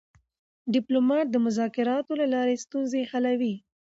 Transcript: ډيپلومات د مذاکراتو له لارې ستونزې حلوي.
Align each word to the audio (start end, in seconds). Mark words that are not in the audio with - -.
ډيپلومات 0.73 1.25
د 1.31 1.35
مذاکراتو 1.45 2.11
له 2.21 2.27
لارې 2.33 2.61
ستونزې 2.65 3.01
حلوي. 3.11 3.55